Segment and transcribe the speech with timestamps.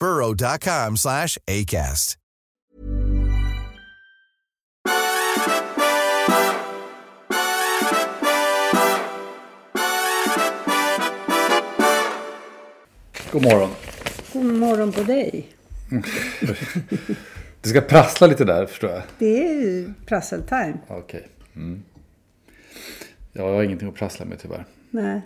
[0.00, 2.16] burrow.com slash ACAST.
[13.32, 13.70] God morgon.
[14.32, 15.48] God morgon på dig.
[17.60, 19.02] Det ska prassla lite där förstår jag.
[19.18, 20.78] Det är ju prasseltime.
[20.88, 21.28] Okej.
[21.56, 21.82] Mm.
[23.32, 24.66] Ja, jag har ingenting att prassla med tyvärr.
[24.90, 25.20] Nej,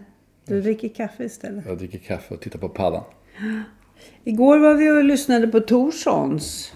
[0.47, 1.67] du dricker kaffe istället.
[1.67, 3.05] Jag dricker kaffe och tittar på paddan.
[4.25, 6.73] Igår var vi och lyssnade på Torssons.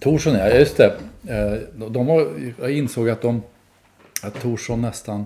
[0.00, 0.96] Torsson ja, just det.
[1.28, 2.28] Eh, De har,
[2.60, 3.42] jag insåg att, de,
[4.22, 5.20] att Torsson nästan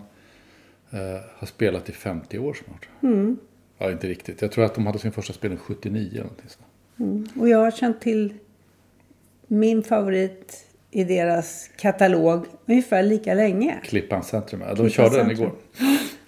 [0.90, 0.98] eh,
[1.38, 2.88] har spelat i 50 år snart.
[3.02, 3.36] Mm.
[3.78, 4.42] Ja, inte riktigt.
[4.42, 7.32] Jag tror att de hade sin första spelning 79 eller någonting sånt.
[7.40, 8.34] Och jag har känt till
[9.46, 13.80] min favorit i deras katalog ungefär lika länge.
[13.84, 14.60] Klippan Centrum.
[14.60, 15.48] Ja, de Klippan körde den Centrum.
[15.48, 15.54] igår.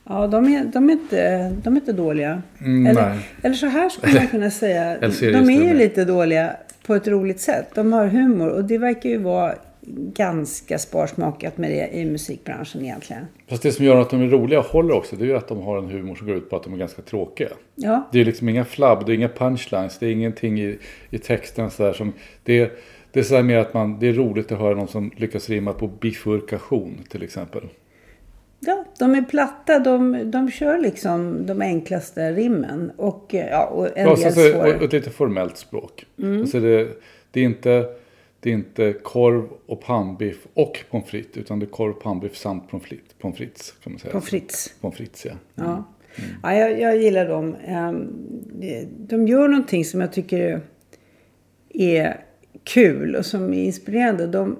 [0.09, 2.43] Ja, de är, de är, inte, de är inte dåliga.
[2.61, 3.19] Mm, eller, nej.
[3.43, 4.99] eller så här skulle man kunna säga.
[5.21, 6.56] De är ju lite dåliga
[6.87, 7.67] på ett roligt sätt.
[7.75, 9.55] De har humor och det verkar ju vara
[10.15, 13.27] ganska sparsmakat med det i musikbranschen egentligen.
[13.49, 15.49] Fast det som gör att de är roliga och håller också, det är ju att
[15.49, 17.49] de har en humor som går ut på att de är ganska tråkiga.
[17.75, 20.78] Ja, Det är liksom inga flabb, det är inga punchlines, det är ingenting i,
[21.11, 22.12] i texten så där som...
[22.43, 22.71] Det är,
[23.12, 25.73] det är så mer att man, det är roligt att höra någon som lyckas rimma
[25.73, 27.62] på bifurkation till exempel.
[28.61, 29.78] Ja, de är platta.
[29.78, 32.93] De, de kör liksom de enklaste rimmen.
[32.97, 34.77] Och, eh, ja, och en Ja, del så, så, svårare.
[34.77, 36.06] och ett lite formellt språk.
[36.41, 36.89] Alltså det,
[37.31, 37.87] det, är inte,
[38.41, 42.69] det är inte korv och pannbiff och pommes frites, utan det är korv, pannbiff samt
[42.71, 44.12] pommes frites, pommes frites kan man säga.
[44.12, 44.75] På Fritz.
[44.81, 45.33] Pommes frites, ja.
[45.55, 45.84] Ja.
[46.43, 47.56] Ja, jag, jag gillar dem.
[47.67, 48.09] Ehm,
[48.99, 50.61] de- gör någonting som jag tycker
[51.69, 52.21] är
[52.65, 54.27] kul och som är inspirerande.
[54.27, 54.56] De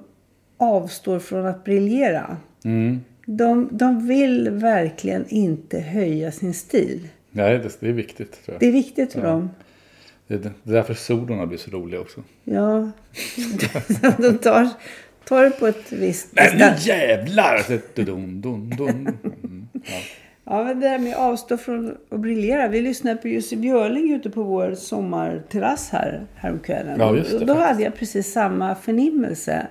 [0.57, 2.37] avstår från att briljera.
[3.29, 7.07] De, de vill verkligen inte höja sin stil.
[7.31, 8.59] Nej, det, det är viktigt tror jag.
[8.59, 9.49] Det är viktigt för dem.
[10.27, 12.23] Det är, det är därför solorna blir så roliga också.
[12.43, 12.91] Ja.
[14.17, 14.69] de tar,
[15.25, 16.27] tar det på ett visst...
[16.31, 17.63] Nej, nu jävlar!
[17.95, 18.89] Dun, dun, dun.
[18.89, 19.99] Mm, ja.
[20.49, 22.67] Ja, men det där med att avstå från att briljera.
[22.67, 26.99] Vi lyssnade på Jussi Björling ute på vår sommarterrass här häromkvällen.
[26.99, 27.67] Ja, just det, Och då faktiskt.
[27.67, 29.67] hade jag precis samma förnimmelse.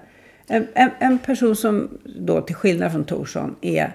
[0.49, 3.93] En, en, en person som då till skillnad från Torsson är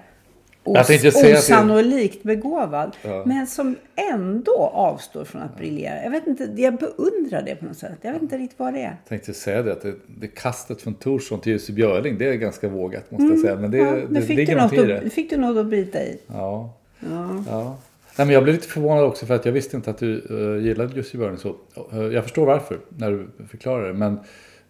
[0.64, 2.92] os, det- osannolikt begåvad.
[3.04, 3.24] Ja.
[3.26, 3.76] Men som
[4.12, 6.04] ändå avstår från att briljera.
[6.04, 7.98] Jag vet inte, jag beundrar det på något sätt.
[8.02, 8.84] Jag vet inte riktigt vad det är.
[8.84, 12.34] Jag tänkte säga det, att det, det kastet från Torsson till Jussi Björling, det är
[12.34, 13.56] ganska vågat måste jag säga.
[13.56, 13.96] Men det, Mm.
[13.96, 15.10] Ja, det, nu fick, ligger något i det.
[15.10, 16.20] fick du något att bita i.
[16.28, 16.74] Ja.
[17.00, 17.44] Ja.
[17.50, 17.78] ja.
[18.18, 20.64] Nej, men jag blev lite förvånad också för att jag visste inte att du uh,
[20.66, 21.56] gillade Jussi Björling så.
[21.92, 23.94] Eh, jag förstår varför när du förklarar det.
[23.94, 24.20] Men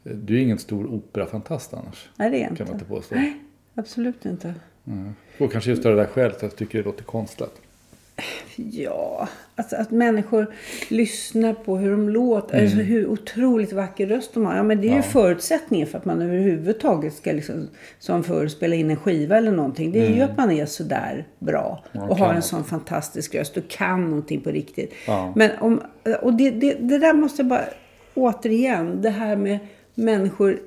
[0.04, 2.10] du är ingen stor operafantast annars.
[2.16, 2.64] Nej, det är jag Kan inte.
[2.64, 3.16] man inte påstå.
[3.16, 3.34] Nej,
[3.76, 4.54] absolut inte.
[5.40, 7.54] Och kanske just det där skälet att jag tycker det låter konstlat.
[8.56, 10.54] Ja, alltså att människor
[10.90, 12.54] lyssnar på hur de låter.
[12.54, 12.66] Mm.
[12.66, 14.56] Alltså hur otroligt vacker röst de har.
[14.56, 17.68] Ja, men det är ju förutsättningen för att man överhuvudtaget ska liksom,
[18.00, 19.92] som förr, spela in en skiva eller någonting.
[19.92, 21.84] Det är ju att man är sådär bra.
[21.94, 22.18] och har Mm.
[22.18, 22.46] kan en något.
[22.46, 24.94] sån fantastisk röst och kan någonting på riktigt.
[25.08, 25.34] Ja.
[25.36, 25.82] Men om,
[26.22, 27.66] och det, det, det där måste jag bara,
[28.14, 29.60] återigen, det här med
[29.96, 30.60] människor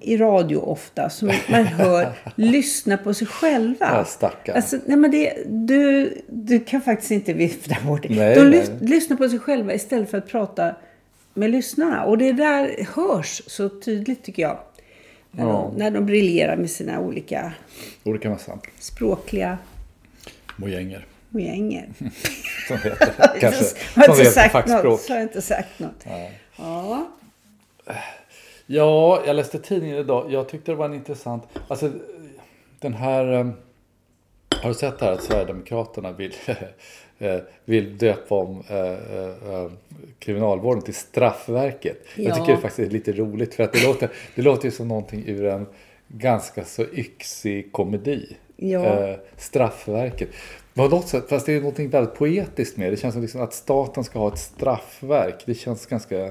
[0.00, 3.86] i radio ofta som man hör lyssna på sig själva.
[3.96, 4.56] Ja, stackarn.
[4.56, 8.08] Alltså, nej men det, du, du kan faktiskt inte vifta bort det.
[8.14, 8.60] Nej, De nej.
[8.60, 10.74] lys- lyssnar på sig själva istället för att prata
[11.34, 12.04] med lyssnarna.
[12.04, 14.58] Och det där hörs så tydligt tycker jag.
[15.30, 15.70] När, Ja.
[15.72, 17.52] de, när de briljerar med sina olika
[18.04, 19.58] Olika massa språkliga
[20.56, 21.06] mojänger.
[21.28, 21.88] mojänger.
[22.68, 23.64] Som heter kanske.
[23.64, 24.84] Som inte heter sagt fackspråk.
[24.84, 25.00] något.
[25.00, 26.04] Så har jag inte sagt något.
[26.04, 26.28] Ja.
[26.56, 27.08] Ja,
[28.74, 30.32] jag läste tidningen idag.
[30.32, 31.42] Jag tyckte det var en intressant...
[31.68, 31.90] Alltså,
[32.80, 33.32] den här...
[33.32, 33.46] eh,
[34.62, 36.34] Har du sett här att Sverigedemokraterna vill,
[37.18, 39.72] eh, vill döpa om eh,
[40.18, 41.98] kriminalvården till straffverket?
[42.16, 42.34] Jag Ja.
[42.34, 45.24] tycker det faktiskt är lite roligt för att det låter, det låter ju som någonting
[45.26, 45.66] ur en
[46.08, 48.36] ganska så yxig komedi.
[48.56, 49.16] Ja.
[49.36, 50.28] Straffverket.
[50.74, 52.90] På något sätt, fast det är någonting väldigt poetiskt med det.
[52.90, 55.42] Det känns som liksom att staten ska ha ett straffverk.
[55.46, 56.30] Det känns ganska...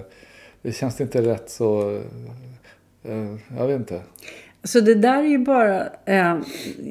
[0.62, 1.98] Det känns inte rätt så...
[3.04, 4.02] eh, jag vet inte.
[4.64, 6.38] Så det där är ju bara eh,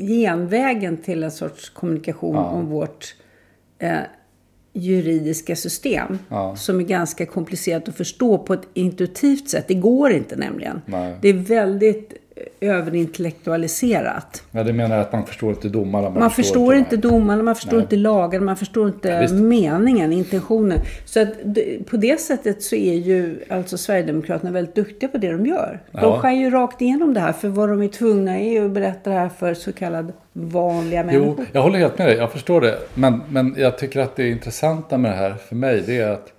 [0.09, 2.44] genvägen till en sorts kommunikation Ja.
[2.44, 3.15] om vårt
[3.79, 3.99] eh,
[4.73, 6.19] juridiska system.
[6.29, 6.56] Ja.
[6.56, 9.65] Som är ganska komplicerat att förstå på ett intuitivt sätt.
[9.69, 10.82] Det går inte nämligen.
[10.87, 11.17] Nej.
[11.23, 12.12] Det är väldigt
[12.61, 14.43] överintellektualiserat.
[14.50, 16.11] Ja, det menar att man förstår inte domarna.
[16.11, 17.02] Man, förstår inte nej.
[17.02, 17.82] domarna, man förstår Nej.
[17.82, 19.35] inte lagen, man förstår inte visst.
[19.35, 20.81] meningen, intentionen.
[21.05, 21.29] Så att
[21.87, 25.81] på det sättet så är ju alltså Sverigedemokraterna väldigt duktiga på det de gör.
[25.93, 26.19] De Ja.
[26.20, 29.11] skär ju rakt igenom det här, för vad de är tvungna är ju att berätta
[29.11, 31.35] det här för så kallade vanliga människor.
[31.38, 32.17] Jo, jag håller helt med dig.
[32.17, 32.79] Jag förstår det.
[32.94, 36.32] Men, men jag tycker att det intressanta med det här för mig det är att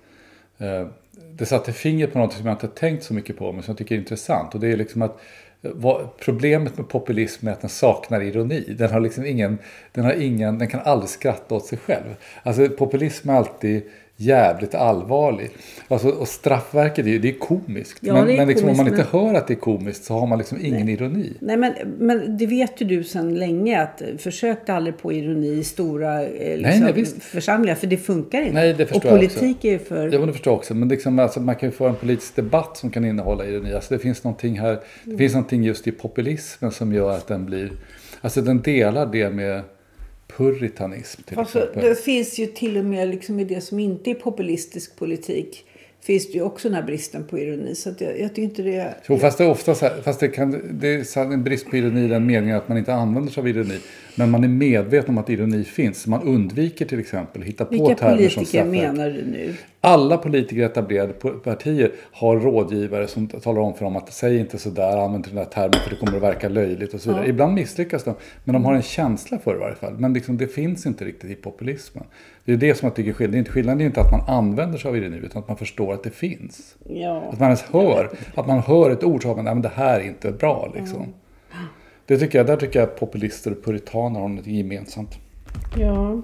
[0.58, 0.86] eh,
[1.32, 3.78] det satte fingret på något som jag inte tänkt så mycket på men som jag
[3.78, 4.54] tycker är intressant.
[4.54, 5.20] Och det är liksom att
[5.62, 8.74] vad, problemet med populism är att den saknar ironi.
[8.78, 9.58] Den har liksom ingen,
[9.92, 12.14] den har ingen, den kan aldrig skratta åt sig själv.
[12.42, 13.82] Alltså populism är alltid
[14.20, 15.50] jävligt allvarlig.
[15.88, 17.98] Alltså, och straffverket är ju det är komiskt.
[18.00, 20.14] Ja, men är men liksom, om man komiskt, inte hör att det är komiskt så
[20.14, 21.32] har man liksom ingen ironi.
[21.40, 25.64] Nej, men, men det vet ju du sedan länge att försök aldrig på ironi i
[25.64, 28.54] stora eh, liksom, nej, församlingar, för det funkar inte.
[28.54, 29.38] Nej, det förstår Och jag också.
[29.38, 30.12] politik är ju för...
[30.12, 30.74] Ja, men det förstår jag också.
[30.74, 33.74] Men liksom, alltså, man kan ju få en politisk debatt som kan innehålla ironi.
[33.74, 34.80] Alltså, det finns någonting här.
[35.04, 37.70] Det finns någonting just i populismen som gör att den blir...
[38.20, 39.62] Alltså den delar det med
[40.36, 41.84] puritanism till Alltså, exempel.
[41.88, 45.64] det finns ju till och med liksom i det som inte är populistisk politik
[46.02, 47.74] finns det ju också den här bristen på ironi.
[47.74, 48.94] Så jag, jag tycker inte det...
[49.08, 51.76] Jo, fast det är ofta så här, fast det, kan, det är en brist på
[51.76, 53.78] ironi i den meningen att man inte använder sig av ironi.
[54.14, 56.06] Men man är medveten om att ironi finns.
[56.06, 58.70] Man undviker till exempel att hitta på Vilka termer som politiker straffverk.
[58.72, 59.54] menar du nu?
[59.82, 61.12] Alla politiker etablerade
[61.44, 65.36] partier har rådgivare som talar om för dem att säg inte sådär, använd inte den
[65.36, 67.28] där termen för det kommer att verka löjligt och så vidare.
[67.28, 69.94] Ibland misslyckas de, men de har en känsla för det i varje fall.
[69.98, 72.04] Men liksom, det finns inte riktigt i populismen.
[72.44, 73.32] Det är det som jag tycker är skillnaden.
[73.32, 75.56] Det är inte- Skillnaden är inte att man använder sig av ironi utan att man
[75.56, 76.76] förstår att det finns.
[76.88, 77.22] Ja.
[77.32, 80.00] Att man ens hör, att man hör ett ord så man, nej men det här
[80.00, 81.06] är inte bra liksom.
[82.06, 85.18] Det tycker jag, där tycker jag populister och puritaner har något gemensamt.
[85.78, 86.20] ja.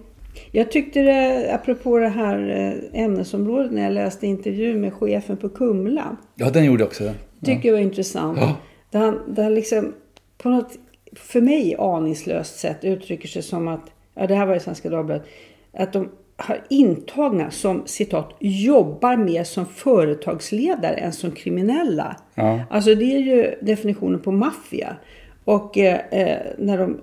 [0.50, 5.48] Jag tyckte det, apropå det här eh, ämnesområdet, när jag läste intervjun med chefen på
[5.48, 6.16] Kumla.
[6.34, 7.14] Ja, den gjorde jag också.
[7.44, 8.38] tycker jag var intressant.
[8.40, 8.56] Ja.
[8.90, 9.94] Där han, där han liksom
[10.38, 10.72] på något
[11.12, 15.26] för mig aningslöst sätt uttrycker sig som att, ja det här var i Svenska Dagbladet,
[15.72, 22.16] att de har intagna som citat jobbar mer som företagsledare än som kriminella.
[22.34, 22.60] Ja.
[22.70, 24.96] Alltså det är ju definitionen på maffia.
[25.44, 27.00] Och, eh, eh, när de,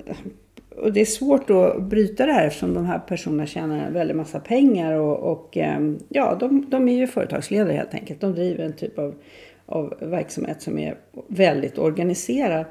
[0.78, 4.16] och det är svårt att bryta det här eftersom de här personerna tjänar en väldig
[4.16, 4.94] massa pengar.
[4.94, 5.80] Och, och eh,
[6.10, 8.22] ja, de, de är ju företagsledare helt enkelt.
[8.22, 9.16] De driver en typ av,
[9.66, 10.96] av verksamhet som är
[11.28, 12.66] väldigt organiserad.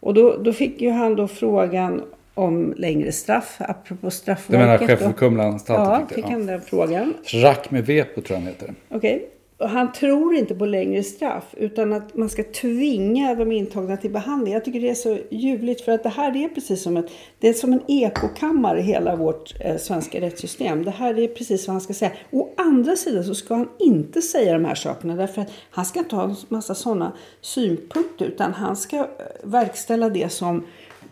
[0.00, 2.02] Och då, då fick ju han då frågan
[2.34, 4.66] om längre straff, apropå Du straffverket.
[4.66, 5.12] menar chefen då.
[5.12, 6.06] för Kumlaanstalten?
[6.08, 7.14] Ja, fick han den frågan.
[7.42, 8.74] Rack med vepo tror jag han heter.
[8.88, 9.28] Okej.
[9.28, 14.10] Och han tror inte på längre straff utan att man ska tvinga de intagna till
[14.10, 14.54] behandling.
[14.54, 17.06] Jag tycker det är så ljuvligt för att det här är precis som, ett,
[17.38, 20.84] det är som en ekokammare hela vårt eh, svenska rättssystem.
[20.84, 22.12] Det här är precis vad han ska säga.
[22.30, 25.98] Å andra sidan så ska han inte säga de här sakerna därför att han ska
[25.98, 29.04] inte ha en massa sådana synpunkter utan han ska eh,
[29.42, 30.64] verkställa det som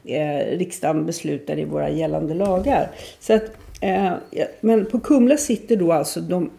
[0.05, 2.91] eh, riksdagen beslutar i våra gällande lagar.
[3.21, 4.13] Så att, eh,
[4.61, 6.51] men på Kumla sitter då alltså de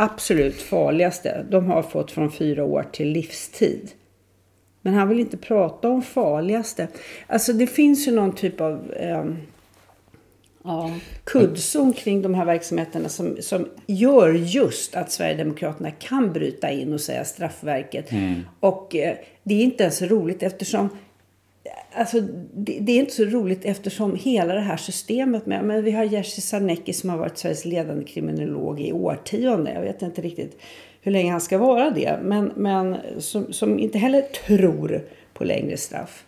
[0.00, 1.46] absolut farligaste.
[1.50, 3.90] De har fått från fyra år till livstid.
[4.82, 6.88] Men han vill inte prata om farligaste.
[7.26, 9.24] Alltså det finns ju någon typ av eh,
[10.64, 10.90] ja,
[11.24, 17.00] kuddzon kring de här verksamheterna som, som gör just att Sverigedemokraterna kan bryta in och
[17.00, 18.10] säga straffverket.
[18.60, 20.88] Och eh, det är inte ens roligt eftersom
[21.92, 22.20] Alltså,
[22.54, 25.64] det, det är inte så roligt eftersom hela det här systemet med...
[25.64, 29.74] Men vi har Jerzy Sarnecki som har varit Sveriges ledande kriminolog i årtionden.
[29.74, 30.60] Jag vet inte riktigt
[31.02, 32.18] hur länge han ska vara det.
[32.22, 35.02] Men, men som, som inte heller tror
[35.32, 36.24] på längre straff.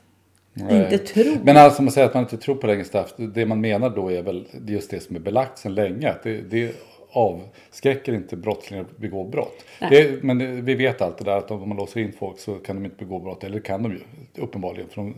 [0.71, 1.39] Inte tror.
[1.45, 3.15] Men alltså man säger att man inte tror på längre straff.
[3.17, 6.11] Det man menar då är väl just det som är belagt sedan länge.
[6.11, 6.75] Att det, det
[7.13, 9.65] avskräcker inte brottslingar att begå brott.
[9.79, 12.77] Det, men vi vet allt det där att om man låser in folk så kan
[12.77, 13.45] de inte begå brott.
[13.45, 14.01] Eller kan de ju
[14.43, 15.15] uppenbarligen för de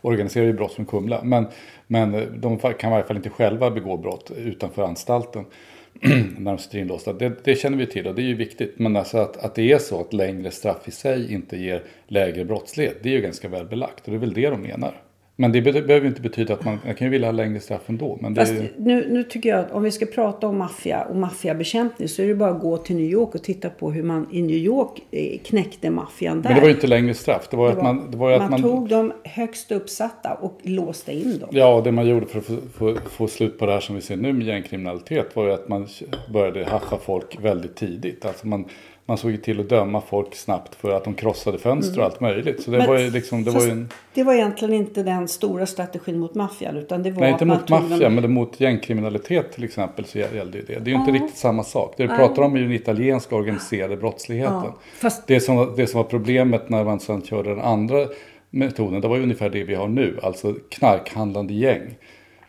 [0.00, 1.20] organiserar ju brott som Kumla.
[1.24, 1.46] Men,
[1.86, 5.44] men de kan i varje fall inte själva begå brott utanför anstalten.
[6.38, 7.12] när de sitter inlåsta.
[7.12, 8.78] Det, det, känner vi till och det är ju viktigt.
[8.78, 12.44] Men alltså att, att det är så att längre straff i sig inte ger lägre
[12.44, 12.96] brottslighet.
[13.02, 15.02] Det är ju ganska väl belagt och det är väl det de menar.
[15.36, 18.18] Men det behöver inte betyda att man, man kan ju vilja ha längre straff ändå.
[18.20, 21.16] Men Fast det, nu, nu tycker jag att om vi ska prata om maffia och
[21.16, 24.26] maffiabekämpning så är det bara att gå till New York och titta på hur man
[24.32, 26.48] i New York eh, knäckte maffian där.
[26.50, 27.48] men det var ju inte längre straff.
[27.50, 28.10] Det var, ju Det att var- man...
[28.10, 31.48] Det var ju man, att man tog de högst uppsatta och låste in dem.
[31.52, 34.00] Ja, det man gjorde för att få, få, få slut på det här som vi
[34.00, 35.86] ser nu med gängkriminalitet var ju att man
[36.32, 38.24] började haffa folk väldigt tidigt.
[38.24, 38.64] Alltså man,
[39.10, 42.20] man såg ju till att döma folk snabbt för att de krossade fönster och allt
[42.20, 42.62] möjligt.
[42.62, 42.86] Så det Mm.
[42.86, 43.88] Men- var ju liksom, det var ju en...
[44.14, 47.66] det var egentligen inte den stora strategin mot maffian utan det var Nej, inte mot
[47.66, 48.14] tog maffia, dem...
[48.14, 50.78] men mot gängkriminalitet till exempel så gällde ju det.
[50.78, 51.94] Det är ju inte riktigt samma sak.
[51.96, 54.72] Det vi pratar om är ju den italienska organiserade brottsligheten.
[55.00, 58.06] Fast- Det, som, var- det som var problemet när man sedan körde den andra
[58.50, 60.18] metoden, det var ju ungefär det vi har nu.
[60.22, 61.80] Alltså knarkhandlande gäng.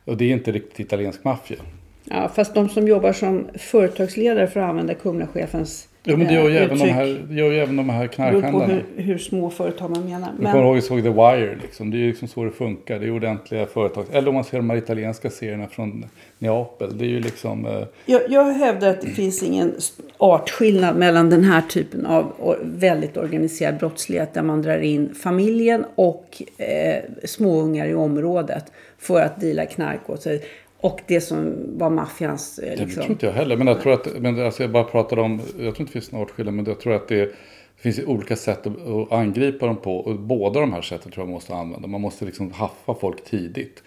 [0.06, 1.58] Och det är inte riktigt italiensk maffia.
[2.04, 6.50] Ja, fast de som jobbar som företagsledare för att använda Kumlachefens Jo, men det gör
[6.50, 8.74] ju, eh, även de här, det gör ju även de här Det beror på knarkhandlarna.
[8.96, 10.30] hur, hur små företag man menar.
[10.42, 11.92] Jag kommer ihåg Men, jag såg The Wire, liksom.
[11.92, 13.00] det är ju liksom så det funkar.
[13.00, 14.06] Det är ordentliga företag.
[14.12, 16.06] Eller om man ser de här italienska serierna från
[16.40, 16.98] Neapel.
[16.98, 17.66] Det är ju liksom...
[17.66, 19.74] Eh, jag, jag hävdar att det finns ingen
[20.18, 26.42] artskillnad mellan den här typen av väldigt organiserad brottslighet där man drar in familjen och
[26.58, 30.42] eh, småungar i området för att dela knark åt sig.
[30.82, 32.60] Och det som var maffians...
[32.60, 33.12] Eh, Det tror liksom.
[33.12, 33.58] inte jag heller.
[33.58, 36.12] Men jag tror att, men alltså jag bara pratar om, jag tror inte det finns
[36.12, 37.36] någon åtskillnad, men jag tror att det,
[37.82, 39.98] finns olika sätt att, angripa dem på.
[39.98, 41.88] Och båda de här sätten tror jag man måste använda.
[41.88, 43.84] Man måste liksom haffa folk tidigt.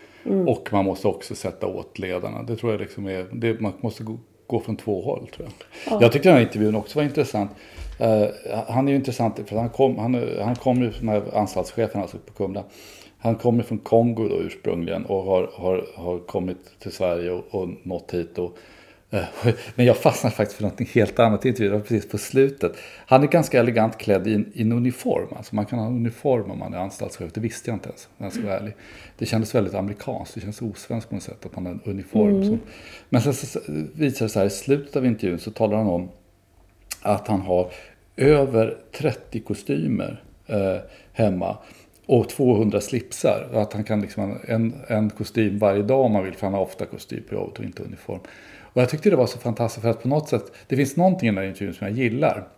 [0.47, 2.43] Och man måste också sätta åt ledarna.
[2.43, 5.49] Det tror jag liksom är, det, man måste gå, gå från två håll tror
[5.85, 6.03] jag.
[6.03, 7.51] Jag tyckte den här intervjun också var intressant.
[8.01, 8.25] Eh,
[8.69, 12.33] han är ju intressant för han kom, han, han kom ju från anstaltschefen alltså på
[12.33, 12.65] Kumla.
[13.25, 17.69] Han kommer från Kongo då ursprungligen och har, har, har kommit till Sverige och, och
[17.83, 18.39] nått hit.
[18.39, 18.59] Och,
[19.11, 19.25] eh,
[19.75, 22.77] men jag fastnade faktiskt för något helt annat intervju, precis på slutet.
[23.07, 25.29] Han är ganska elegant klädd i en, i en uniform.
[25.37, 28.09] Alltså man kan ha en uniform om man är anstaltschef, det visste jag inte ens
[28.19, 28.75] om jag ska vara ärlig.
[29.19, 32.45] Det kändes väldigt amerikanskt, det känns osvenskt på något sätt att man har en uniform.
[32.45, 32.59] Så.
[33.09, 33.61] Men sen så
[33.95, 36.09] visar det sig här i slutet av intervjun så talar han om
[37.03, 37.71] att han har
[38.17, 40.77] över 30 kostymer eh,
[41.13, 41.57] hemma
[42.07, 43.49] och 200 slipsar.
[43.53, 46.55] Att han kan liksom ha en, en kostym varje dag om man vill, för han
[46.55, 48.21] har ofta kostym på jobbet och inte uniform.
[48.75, 51.29] Och jag tyckte det var så fantastiskt för att på något sätt, det finns någonting
[51.29, 52.49] i den här intervjun som jag gillar.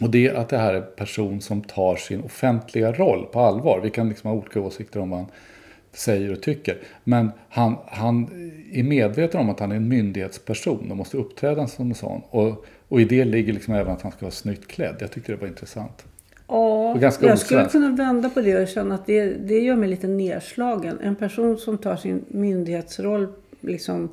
[0.00, 3.40] Och det är att det här är en person som tar sin offentliga roll på
[3.40, 3.80] allvar.
[3.82, 5.28] Vi kan liksom ha olika åsikter om vad han
[5.92, 6.78] säger och tycker.
[7.04, 8.24] Men han, han
[8.72, 12.22] är medveten om att han är en myndighetsperson och måste uppträda som en sån.
[12.30, 14.96] Och, och i det ligger liksom även att han ska vara snyggt klädd.
[14.98, 16.04] Jag tyckte det var intressant.
[16.48, 20.06] Ja, jag skulle kunna vända på det och känna att det, det gör mig lite
[20.06, 20.98] nedslagen.
[21.02, 23.28] En person som tar sin myndighetsroll,
[23.60, 24.08] liksom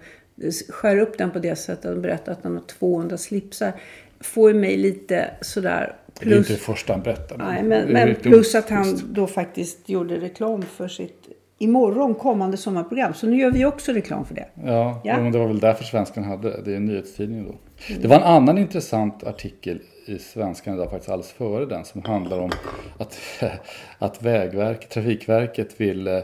[0.69, 3.71] skär upp den på det sättet och berättar att han har 200 slipsar,
[4.19, 5.95] får ju mig lite sådär...
[6.19, 7.37] Det är inte det första han berättar.
[7.37, 13.13] Nej, men, men plus att han då faktiskt gjorde reklam för sitt imorgon kommande sommarprogram.
[13.13, 14.47] Så nu gör vi också reklam för det.
[14.65, 15.21] Ja, Ja.
[15.21, 16.61] Men det var väl därför Svenskan hade det.
[16.65, 17.55] Det är en nyhetstidning då.
[18.01, 22.39] Det var en annan intressant artikel i Svenskan idag faktiskt alldeles före den som handlar
[22.39, 22.51] om
[22.97, 23.19] att,
[23.97, 26.19] att vägverk, Trafikverket vill eh,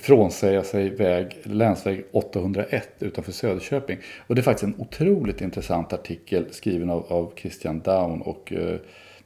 [0.00, 3.98] frånsäga sig väg, länsväg 801 utanför Söderköping.
[4.26, 8.58] Och det är faktiskt en otroligt intressant artikel skriven av, av Christian Down och eh,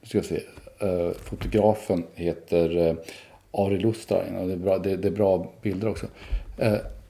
[0.00, 0.43] nu ska jag se,
[0.79, 2.97] eh, fotografen heter
[3.52, 4.37] Ari Lustrain.
[4.37, 6.07] och det är, bra, det, det är bra bilder också.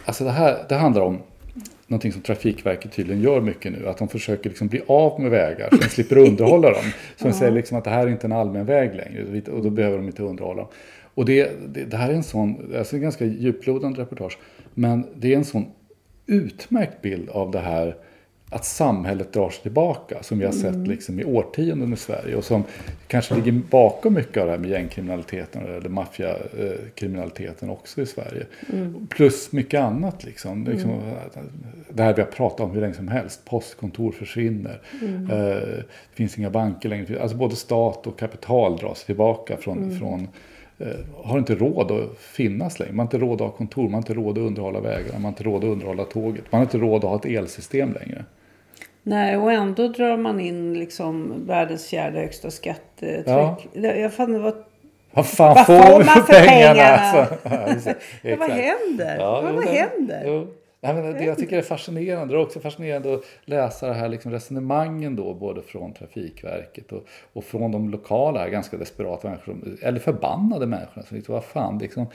[0.05, 1.23] Alltså det här det handlar om
[1.91, 3.89] någonting som Trafikverket tydligen gör mycket nu.
[3.89, 6.85] Att de försöker liksom bli av med vägar så de slipper underhålla dem.
[7.17, 9.71] Så de säger liksom att det här är inte en allmän väg längre och då
[9.71, 10.71] behöver de inte underhålla dem.
[11.15, 14.39] Och det, det, det här är en sån, alltså en ganska djuplodande reportage.
[14.75, 15.67] Men det är en sån
[16.27, 17.97] utmärkt bild av det här
[18.51, 22.45] att samhället drar sig tillbaka som vi har sett liksom i årtionden i Sverige och
[22.45, 22.65] som
[23.07, 28.47] kanske ligger bakom mycket av det här med gängkriminaliteten eller maffiakriminaliteten också i Sverige.
[29.09, 30.65] Plus mycket annat liksom.
[30.65, 31.01] liksom
[31.89, 33.45] Det här vi har pratat om hur länge som helst.
[33.45, 34.81] Postkontor försvinner.
[35.03, 37.23] Eh, det finns inga banker längre.
[37.23, 40.29] Alltså både stat och kapital dras tillbaka från, från
[40.79, 40.87] eh,
[41.25, 42.93] har inte råd att finnas längre.
[42.93, 45.23] Man har inte råd att ha kontor, man har inte råd att underhålla vägarna, man
[45.23, 46.45] har inte råd att underhålla tåget.
[46.51, 48.25] Man har inte råd att ha ett elsystem längre.
[49.03, 53.27] Nej, och ändå drar man in liksom världens fjärde högsta skattetryck.
[53.27, 53.57] Ja.
[53.73, 54.55] Jag fann var...
[55.13, 56.75] Vad fan Vad får man för pengarna?
[56.75, 57.65] pengarna?
[57.73, 57.91] Alltså.
[58.23, 59.17] Ja, vad händer?
[59.19, 60.23] Ja, vad jo, vad det- händer?
[60.27, 60.47] jo.
[60.83, 62.35] Ja, men det jag tycker är fascinerande.
[62.35, 67.07] Det är också fascinerande att läsa det här liksom resonemangen då, både från Trafikverket och,
[67.33, 71.07] och från de lokala, ganska desperata människor, eller förbannade människorna.
[71.07, 72.07] Som liksom, vad fan, liksom,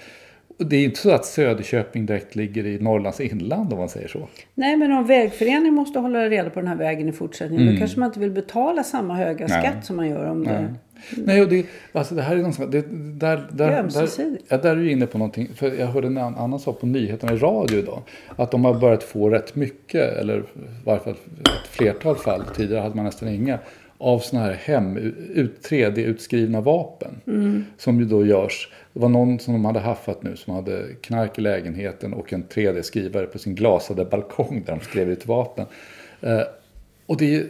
[0.58, 4.28] det är inte så att Söderköping direkt ligger i Norrlands inland om man säger så.
[4.54, 7.76] Nej, men om vägföreningen måste hålla reda på den här vägen i fortsättningen, Mm.
[7.76, 10.74] då kanske man inte vill betala samma höga skatt som man gör om det...
[11.18, 12.82] Nej, och det, alltså det här är någonting, det,
[13.20, 15.48] där, där, där, ja, där är du inne på någonting.
[15.56, 18.02] För jag hörde en annan annan sak på nyheterna i radio idag.
[18.36, 20.44] Att de har börjat få rätt mycket, eller i
[20.86, 23.60] varje fall ett flertal fall, tidigare hade man nästan inga,
[23.98, 24.98] av sådana här hem,
[25.34, 27.22] ut, 3D-utskrivna vapen.
[27.78, 28.72] Som ju då görs.
[28.94, 32.44] Det var någon som de hade haffat nu som hade knark i lägenheten och en
[32.44, 35.66] 3D-skrivare på sin glasade balkong där de skrev ut vapen.
[36.22, 36.42] Eh,
[37.06, 37.50] och det är ju,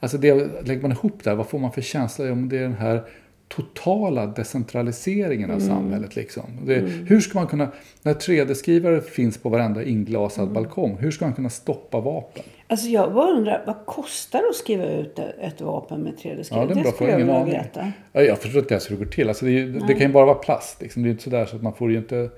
[0.00, 0.34] alltså det,
[0.66, 3.02] lägger man ihop det här, vad får man för känsla om det är den här
[3.48, 6.16] totala decentraliseringen av samhället.
[6.16, 6.44] Liksom.
[6.66, 7.68] Det, Hur ska man kunna,
[8.02, 12.42] när 3D-skrivare finns på varenda inglasad balkong, hur ska man kunna stoppa vapen?
[12.74, 16.58] Alltså jag bara undrar, vad kostar det att skriva ut ett vapen med 3D-skriv?
[16.58, 17.10] Ja, det är en bra skulle fråga.
[17.10, 17.52] jag Ingen vilja aning.
[17.52, 17.92] veta.
[18.12, 19.28] Ja, jag förstår inte ens hur det går till.
[19.28, 20.82] Alltså det, är, det kan ju bara vara plast.
[20.82, 21.02] Liksom.
[21.02, 22.30] Det är inte sådär så att man får ju inte,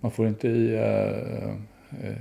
[0.00, 2.16] man får inte i eh, eh,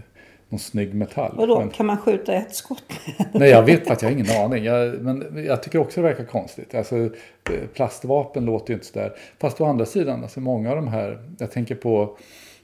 [0.50, 1.34] någon snygg metall.
[1.38, 2.84] Vadå, Men- kan man skjuta ett skott?
[3.32, 4.64] Nej, jag vet att jag har ingen aning.
[4.64, 6.76] Jag, men jag tycker också det verkar konstigt.
[6.76, 7.10] Alltså,
[7.74, 9.12] plastvapen låter ju inte sådär.
[9.40, 12.18] Fast å andra sidan, alltså många av de här, jag tänker på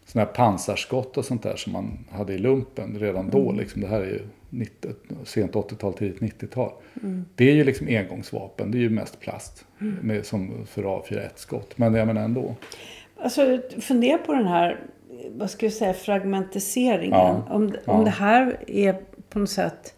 [0.05, 3.51] sådana här pansarskott och sånt där som man hade i lumpen redan då.
[3.51, 4.21] Liksom, det här är ju
[4.53, 4.89] 90,
[5.23, 6.71] sent 80-tal, tidigt 90-tal.
[7.35, 9.65] Det är ju liksom engångsvapen, det är ju mest plast.
[9.77, 11.77] Med, som för att avfyra ett skott.
[11.77, 12.55] Men jag menar ändå.
[13.17, 14.79] Alltså fundera på den här,
[15.35, 17.11] vad ska vi säga, fragmentiseringen.
[17.19, 18.03] Ja, Om, om ja.
[18.03, 18.95] det här är
[19.29, 19.93] på något sätt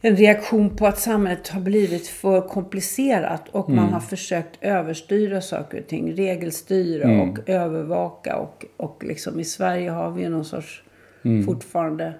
[0.00, 3.82] en reaktion på att samhället har blivit för komplicerat och Mm.
[3.84, 6.12] man har försökt överstyra saker och ting.
[6.16, 7.30] Regelstyra Mm.
[7.30, 8.36] och övervaka.
[8.36, 10.82] Och, och liksom i Sverige har vi ju någon sorts
[11.24, 11.44] Mm.
[11.44, 12.12] fortfarande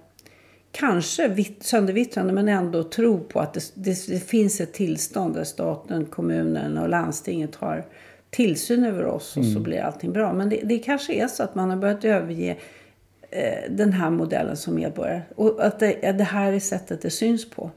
[0.78, 5.44] kanske vitt, söndervittrande men ändå tro på att det, det, det finns ett tillstånd där
[5.44, 7.84] staten, kommunen och landstinget har
[8.30, 9.54] tillsyn över oss och Mm.
[9.54, 10.32] så blir allting bra.
[10.32, 12.56] Men det, det kanske är så att man har börjat överge
[13.30, 15.22] eh, den här modellen som medborgare.
[15.34, 17.70] Och att det, det här är sättet det syns på.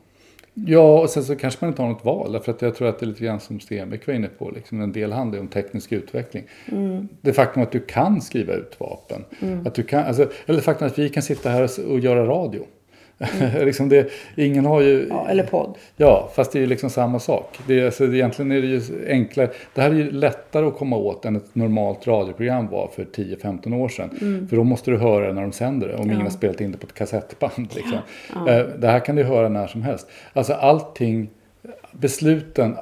[0.54, 2.32] Ja, och sen så kanske man inte har något val.
[2.32, 4.50] Därför att jag tror att det är lite grann som Stenbeck var inne på.
[4.50, 6.44] Liksom en del handlar ju om teknisk utveckling.
[7.22, 9.26] Det faktum att du kan skriva ut vapen.
[9.66, 12.26] Att du kan, alltså, eller det faktum att vi kan sitta här och, och göra
[12.26, 12.66] radio.
[13.66, 15.08] liksom det, ingen har ju...
[15.10, 15.78] Ja, eller podd.
[15.98, 17.60] Ja, fast det är ju liksom samma sak.
[17.68, 19.50] Det är, alltså, egentligen är det ju enklare.
[19.76, 23.76] Det här är ju lättare att komma åt än ett normalt radioprogram var för 10-15
[23.76, 24.48] år sedan.
[24.50, 25.96] För då måste du höra det när de sänder det.
[25.96, 27.68] Om ingen har spelat in det på ett kassettband.
[27.76, 27.98] Liksom.
[28.48, 30.08] Eh, Det här kan du höra när som helst.
[30.34, 31.30] Alltså allting,
[31.92, 32.76] besluten,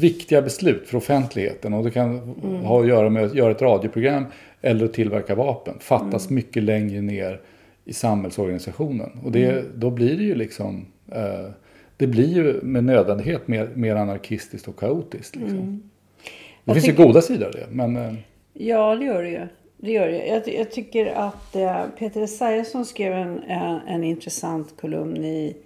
[0.00, 1.74] viktiga beslut för offentligheten.
[1.74, 2.18] Och det kan
[2.64, 4.24] ha att göra med att göra ett radioprogram
[4.62, 5.74] eller att tillverka vapen.
[5.80, 7.40] Fattas mycket längre ner
[7.88, 9.10] i samhällsorganisationen.
[9.24, 11.50] Och det, då blir det ju liksom eh,
[11.96, 15.36] det blir ju med nödvändighet mer, mer anarkistiskt och kaotiskt.
[15.36, 15.58] Liksom.
[15.58, 16.30] Det
[16.64, 17.66] Jag finns tycker- ju goda sidor av det.
[17.70, 18.14] Men eh,
[18.52, 19.40] Ja, det gör det ju.
[19.78, 20.26] Det gör det.
[20.26, 25.56] Jag, jag tycker att eh, Peter Esaiasson skrev en, en, en intressant kolumn i,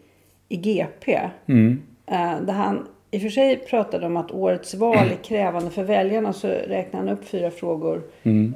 [0.49, 1.13] i GP.
[1.13, 5.83] Eh, där han i och för sig pratade om att årets val är krävande för
[5.83, 6.33] väljarna.
[6.33, 8.03] Så räknade han upp fyra frågor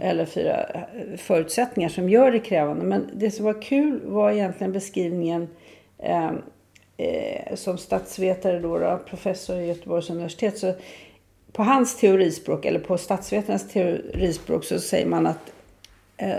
[0.00, 2.84] eller fyra eh, förutsättningar som gör det krävande.
[2.84, 5.48] Men det som var kul var egentligen beskrivningen
[5.98, 6.30] eh,
[6.96, 10.58] eh, som statsvetare då, då, professor i Göteborgs universitet.
[10.58, 10.74] Så
[11.52, 15.52] på hans teorispråk, eller på statsvetarnas teorispråk, så säger man att
[16.16, 16.34] eh,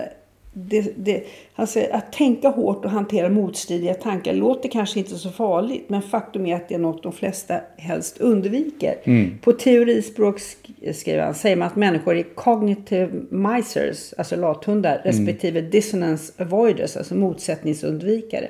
[0.58, 5.30] det, det, han säger, att tänka hårt och hantera motstridiga tankar låter kanske inte så
[5.30, 8.96] farligt, men faktum är att det är något de flesta helst undviker.
[9.42, 15.62] På teorispråk, sk- skriver han, säger man att människor är cognitive misers, alltså lathundar, respektive
[15.62, 18.48] dissonance avoiders, alltså motsättningsundvikare.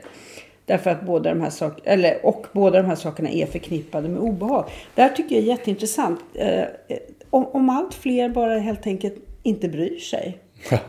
[0.66, 4.20] Därför att båda de här sak- eller, och båda de här sakerna är förknippade med
[4.22, 4.66] obehag.
[4.96, 6.20] Det här tycker jag är jätteintressant.
[6.34, 6.64] Eh,
[7.30, 10.38] om, om allt fler bara helt enkelt inte bryr sig.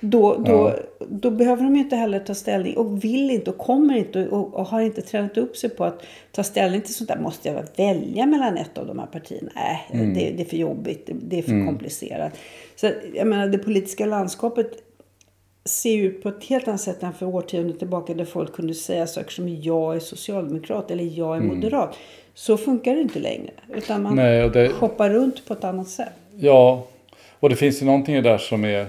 [0.00, 0.74] Då, då,
[1.08, 4.54] då behöver de ju inte heller ta ställning och vill inte och kommer inte och,
[4.54, 7.18] och har inte tränat upp sig på att ta ställning till sånt där.
[7.18, 9.50] Måste jag välja mellan ett av de här partierna?
[9.54, 11.10] Nej, det, det är för jobbigt.
[11.12, 12.32] Det, är för komplicerat.
[12.76, 14.70] Så jag menar, det politiska landskapet
[15.64, 19.06] ser ut på ett helt annat sätt än för årtionden tillbaka där folk kunde säga
[19.06, 21.96] saker som jag är socialdemokrat eller jag är moderat.
[22.34, 23.50] Så funkar det inte längre.
[23.74, 26.08] Utan man Nej, det- hoppar runt på ett annat sätt.
[26.36, 26.86] ja,
[27.40, 28.86] och det finns ju någonting där som är...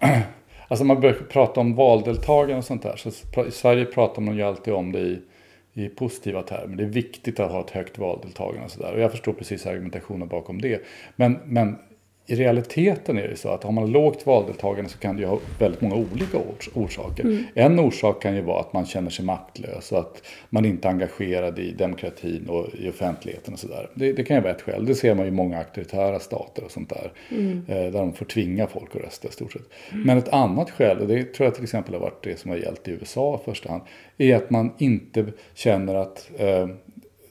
[0.68, 2.96] Alltså man börjar prata om valdeltagande och sånt där.
[2.96, 3.08] Så
[3.46, 5.20] I Sverige pratar man ju alltid om det i,
[5.72, 6.76] i positiva termer.
[6.76, 8.92] Det är viktigt att ha ett högt valdeltagande och sådär.
[8.92, 10.82] Och jag förstår precis argumentationen bakom det.
[11.16, 11.78] Men, men
[12.26, 15.38] i realiteten är det så att har man lågt valdeltagande så kan det ju ha
[15.58, 16.38] väldigt många olika
[16.74, 17.24] orsaker.
[17.24, 17.44] Mm.
[17.54, 20.92] En orsak kan ju vara att man känner sig maktlös och att man inte är
[20.92, 23.90] engagerad i demokratin och i offentligheten och sådär.
[23.94, 24.86] Det, det, kan ju vara ett skäl.
[24.86, 27.12] Det ser man ju i många auktoritära stater och sånt där.
[27.30, 27.62] Mm.
[27.68, 29.68] Eh, där de får tvinga folk att rösta i stort sett.
[29.92, 30.06] Mm.
[30.06, 32.58] Men ett annat skäl, och det tror jag till exempel har varit det som har
[32.58, 33.82] gällt i USA i första hand,
[34.18, 36.68] är att man inte känner att eh,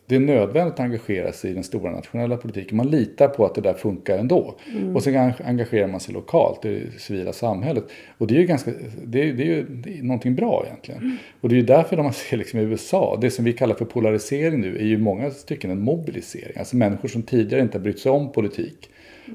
[0.07, 2.77] det är nödvändigt att engagera sig i den stora nationella politiken.
[2.77, 4.55] Man litar på att det där funkar ändå.
[4.73, 4.95] Mm.
[4.95, 7.83] Och sen engagerar man sig lokalt i det civila samhället.
[8.17, 8.71] Och det är ju, ganska,
[9.03, 11.01] det är, det är ju det är någonting bra egentligen.
[11.01, 11.17] Mm.
[11.41, 13.85] Och det är ju därför man ser liksom i USA, det som vi kallar för
[13.85, 16.57] polarisering nu, är ju i många stycken en mobilisering.
[16.57, 18.89] Alltså människor som tidigare inte har brytt sig om politik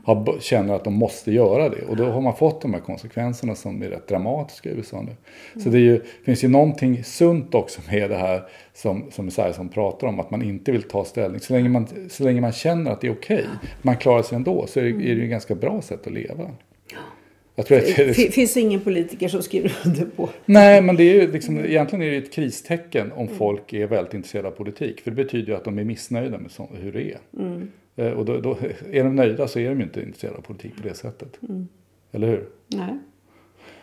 [0.04, 1.83] har, känner att de måste göra det.
[1.83, 5.02] Och då har man fått de här konsekvenserna som är rätt dramatiska i USA nu.
[5.02, 5.64] Mm.
[5.64, 8.42] Så det ju, finns ju någonting sunt också med det här
[8.74, 11.40] som, som Esaiasson pratar om, att man inte vill ta ställning.
[11.40, 14.37] Så länge man, så länge man känner att det är okej, okay, man klarar sig
[14.37, 16.50] ändå, så är det, är det ju ett ganska bra sätt att leva.
[17.54, 20.28] Jag tror att det finns ingen politiker som skriver under på.
[20.44, 23.38] Nej, men det är ju liksom, egentligen är det ett kristecken om mm.
[23.38, 25.00] folk är väldigt intresserade av politik.
[25.00, 27.18] För det betyder ju att de är missnöjda med så, hur det är.
[27.38, 27.68] Mm.
[27.96, 28.59] Eh, och då, då,
[28.90, 31.38] är de nöjda så är de ju inte intresserade av politik på det sättet.
[31.48, 31.68] Mm.
[32.12, 32.48] Eller hur?
[32.68, 32.98] Nej.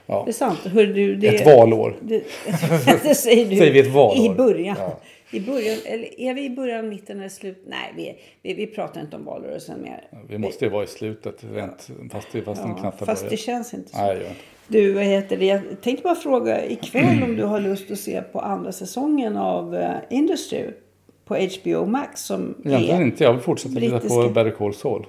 [0.08, 0.24] Ja.
[0.26, 0.60] Det är sant.
[0.60, 1.96] Hör du, det, ett valår.
[2.02, 2.24] Det,
[3.04, 3.56] det säger du.
[3.56, 4.26] säger vi ett valår.
[4.26, 4.76] I början.
[4.80, 5.00] Ja.
[5.32, 7.64] I början, eller är vi i början, mitten eller slut?
[7.68, 10.08] Nej, vi, vi, vi pratar inte om valrörelsen mer.
[10.30, 13.74] Vi måste ju vara i slutet, rent, fast, det, fast ja, knappt Fast det känns
[13.74, 13.98] inte så.
[13.98, 14.36] Nej,
[14.68, 15.46] Du, vad heter det?
[15.46, 19.76] Jag tänkte bara fråga ikväll om du har lust att se på andra säsongen av
[19.76, 20.64] uh, Industry
[21.26, 23.24] på HBO Max som Egentligen är inte.
[23.24, 24.00] Jag vill fortsätta brittiska.
[24.00, 25.06] titta på Better Call Saul.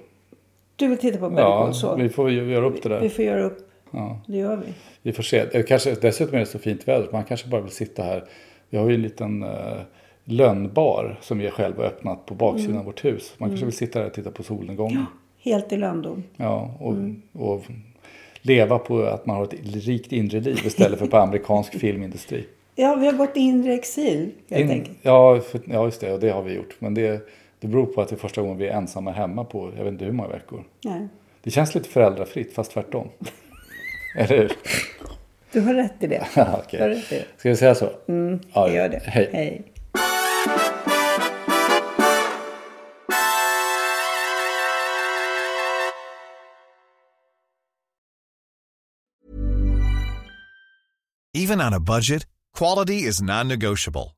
[0.77, 2.03] Du vill titta på Better ja, Call Saul?
[2.03, 3.01] vi får göra upp det där.
[3.01, 3.68] Vi får göra upp.
[3.91, 4.21] Ja.
[4.27, 4.73] Det gör vi.
[5.03, 5.63] Vi får se.
[5.63, 7.09] Kanske, dessutom är det så fint väder.
[7.13, 8.25] Man kanske bara vill sitta här.
[8.71, 9.81] Vi har ju en liten uh,
[10.25, 12.81] lönnbar som vi själva öppnat på baksidan mm.
[12.81, 13.35] av vårt hus.
[13.39, 13.69] Man kanske mm.
[13.69, 15.07] vill sitta där och titta på solnedgången.
[15.11, 16.25] Ja, helt i lönndom.
[16.37, 17.23] Ja, och, mm.
[17.33, 17.65] och
[18.41, 22.47] leva på att man har ett rikt inre liv istället för på amerikansk filmindustri.
[22.75, 24.99] Ja, vi har gått i exil helt in, enkelt.
[25.03, 26.13] Ja, för, ja, just det.
[26.13, 26.77] Och det har vi gjort.
[26.79, 27.29] Men det,
[27.61, 29.93] det beror på att det är första gången vi är ensamma hemma på jag vet
[29.93, 30.65] inte hur många veckor.
[30.85, 31.09] Nej.
[31.43, 33.09] Det känns lite föräldrafritt, fast tvärtom.
[34.15, 34.53] Eller hur?
[35.53, 36.27] Du har rätt i det.
[36.35, 36.81] ja, okay.
[36.81, 37.25] rätt i det.
[37.37, 37.91] Ska vi säga så?
[38.09, 39.03] Mm, ja, gör det.
[39.05, 39.31] Hej.
[39.33, 39.73] Hej.
[51.35, 52.27] Even on a budget,
[52.59, 54.18] quality is non-negotiable.